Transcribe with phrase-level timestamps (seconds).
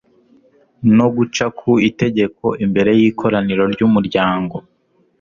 [0.95, 4.55] no guca ku itegeko, imbere y'ikoraniro ry'umuryango